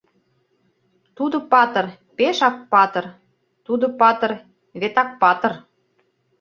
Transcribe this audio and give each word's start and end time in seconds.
Тудо 1.17 1.37
патыр— 1.51 1.85
пешак 2.17 2.55
патыр, 2.71 3.05
тудо 3.65 3.85
патыр— 3.99 4.31
вет 4.79 4.95
Акпатыр! 5.03 5.53